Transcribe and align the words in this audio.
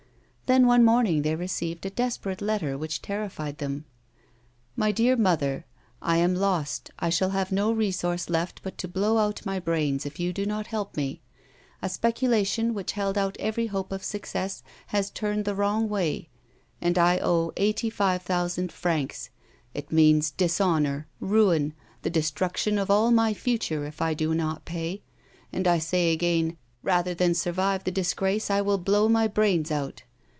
Then, 0.47 0.67
one 0.67 0.83
morning 0.83 1.21
they 1.21 1.35
received 1.37 1.85
a 1.85 1.89
desperate 1.89 2.41
letter 2.41 2.77
which 2.77 3.01
terrified 3.01 3.59
them." 3.59 3.85
My 4.81 4.91
Dear 4.91 5.15
Mother.— 5.15 5.65
I 6.01 6.17
am 6.17 6.35
lost; 6.35 6.91
I 6.99 7.09
shall 7.09 7.29
have 7.29 7.53
no 7.53 7.71
resource 7.71 8.29
left 8.29 8.61
but 8.61 8.77
to 8.79 8.89
blow 8.89 9.17
out 9.17 9.45
my 9.45 9.59
brains 9.61 10.05
if 10.05 10.19
you 10.19 10.33
do 10.33 10.45
not 10.45 10.67
help 10.67 10.97
me. 10.97 11.21
A 11.81 11.87
speculation 11.87 12.73
which 12.73 12.91
held 12.91 13.17
out 13.17 13.37
every 13.39 13.67
hope 13.67 13.93
of 13.93 14.03
success 14.03 14.61
has 14.87 15.09
turned 15.09 15.45
the 15.45 15.55
wrong 15.55 15.87
way, 15.87 16.27
and 16.81 16.97
I 16.97 17.17
owe 17.23 17.53
eighty 17.55 17.89
five 17.89 18.21
thousand 18.21 18.73
francs. 18.73 19.29
It 19.73 19.89
means 19.89 20.31
dishonour, 20.31 21.07
ruin, 21.21 21.71
the 22.01 22.09
destruction 22.09 22.77
of 22.77 22.91
all 22.91 23.09
my 23.11 23.33
future 23.33 23.85
if 23.85 24.01
I 24.01 24.13
do 24.13 24.33
not 24.35 24.65
pay, 24.65 25.01
and, 25.53 25.65
I 25.65 25.77
say 25.79 26.11
again, 26.11 26.57
rather 26.83 27.13
than 27.13 27.35
survive 27.35 27.85
the 27.85 27.89
disgrace, 27.91 28.49
I 28.51 28.59
will 28.59 28.77
blow 28.77 29.07
my 29.07 29.29
brains 29.29 29.71
out. 29.71 30.03